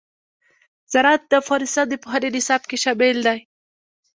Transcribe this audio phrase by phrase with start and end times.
[0.91, 3.39] زراعت د افغانستان د پوهنې نصاب کې شامل دي.